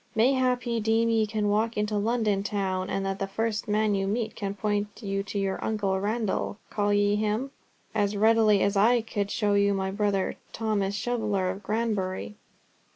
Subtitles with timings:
[0.15, 4.07] Mayhap ye deem ye can walk into London town, and that the first man you
[4.07, 9.53] meet can point you to your uncle—Randall call ye him?—as readily as I could show
[9.53, 12.33] you my brother, Thomas Shoveller of Granbury.